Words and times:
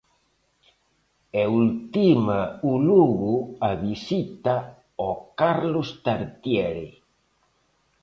E 1.41 1.43
ultima 1.61 2.39
o 2.71 2.73
Lugo 2.87 3.35
a 3.69 3.71
visita 3.87 4.55
ao 5.01 5.13
Carlos 5.39 5.89
Tartiere. 6.05 6.89